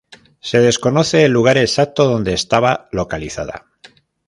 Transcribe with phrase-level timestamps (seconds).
[0.39, 3.67] Se desconoce el lugar exacto donde estaba localizada.